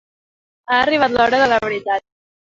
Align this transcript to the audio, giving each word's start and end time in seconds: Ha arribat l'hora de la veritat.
Ha 0.71 0.79
arribat 0.85 1.13
l'hora 1.17 1.41
de 1.43 1.49
la 1.51 1.59
veritat. 1.67 2.05